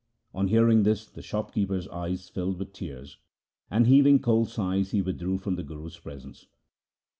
[0.33, 3.19] On hearing this the shop keeper's eyes filled with tears,
[3.69, 6.47] and heaving cold sighs he withdrew from the Guru's presence.